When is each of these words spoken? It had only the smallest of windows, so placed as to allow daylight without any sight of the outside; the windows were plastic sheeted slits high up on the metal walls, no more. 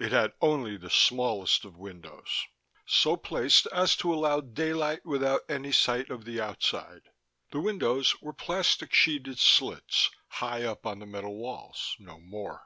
It 0.00 0.10
had 0.10 0.32
only 0.40 0.76
the 0.76 0.90
smallest 0.90 1.64
of 1.64 1.76
windows, 1.76 2.42
so 2.86 3.16
placed 3.16 3.66
as 3.68 3.94
to 3.98 4.12
allow 4.12 4.40
daylight 4.40 5.06
without 5.06 5.42
any 5.48 5.70
sight 5.70 6.10
of 6.10 6.24
the 6.24 6.40
outside; 6.40 7.02
the 7.52 7.60
windows 7.60 8.20
were 8.20 8.32
plastic 8.32 8.92
sheeted 8.92 9.38
slits 9.38 10.10
high 10.26 10.64
up 10.64 10.86
on 10.86 10.98
the 10.98 11.06
metal 11.06 11.36
walls, 11.36 11.94
no 12.00 12.18
more. 12.18 12.64